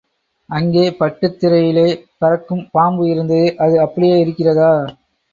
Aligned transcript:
அங்கே 0.49 0.91
பட்டுத் 0.91 1.35
திரையிலே 1.39 1.83
பறக்கும் 2.17 2.63
பாம்பு 2.71 3.03
இருந்ததே 3.07 3.55
அது 3.55 3.81
அப்படியே 3.81 4.15
இருக்கிறதா? 4.19 4.71